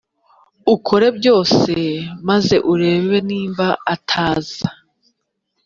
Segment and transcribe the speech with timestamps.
[0.75, 1.73] ukore byose
[2.29, 4.69] maze urebe niba ataza